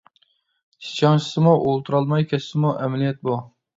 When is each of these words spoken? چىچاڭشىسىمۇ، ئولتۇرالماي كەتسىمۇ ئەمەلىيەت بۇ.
چىچاڭشىسىمۇ، 0.85 1.53
ئولتۇرالماي 1.67 2.27
كەتسىمۇ 2.33 2.73
ئەمەلىيەت 2.81 3.21
بۇ. 3.29 3.37